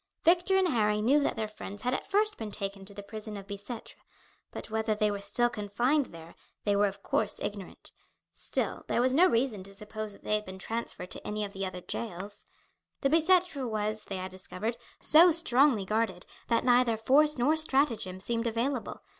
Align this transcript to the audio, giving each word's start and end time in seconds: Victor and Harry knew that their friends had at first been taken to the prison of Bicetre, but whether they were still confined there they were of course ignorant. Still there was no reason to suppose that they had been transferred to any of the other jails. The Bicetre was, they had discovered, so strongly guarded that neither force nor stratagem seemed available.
Victor 0.23 0.57
and 0.57 0.69
Harry 0.69 0.99
knew 0.99 1.19
that 1.19 1.35
their 1.35 1.47
friends 1.47 1.83
had 1.83 1.93
at 1.93 2.07
first 2.07 2.35
been 2.35 2.49
taken 2.49 2.85
to 2.85 2.93
the 2.95 3.03
prison 3.03 3.37
of 3.37 3.45
Bicetre, 3.45 3.93
but 4.49 4.71
whether 4.71 4.95
they 4.95 5.11
were 5.11 5.19
still 5.19 5.47
confined 5.47 6.07
there 6.07 6.33
they 6.63 6.75
were 6.75 6.87
of 6.87 7.03
course 7.03 7.39
ignorant. 7.39 7.91
Still 8.33 8.83
there 8.87 8.99
was 8.99 9.13
no 9.13 9.27
reason 9.27 9.61
to 9.61 9.75
suppose 9.75 10.13
that 10.13 10.23
they 10.23 10.33
had 10.33 10.43
been 10.45 10.57
transferred 10.57 11.11
to 11.11 11.27
any 11.27 11.45
of 11.45 11.53
the 11.53 11.67
other 11.67 11.81
jails. 11.81 12.47
The 13.01 13.11
Bicetre 13.11 13.63
was, 13.67 14.05
they 14.05 14.17
had 14.17 14.31
discovered, 14.31 14.75
so 14.99 15.29
strongly 15.29 15.85
guarded 15.85 16.25
that 16.47 16.65
neither 16.65 16.97
force 16.97 17.37
nor 17.37 17.55
stratagem 17.55 18.19
seemed 18.19 18.47
available. 18.47 19.03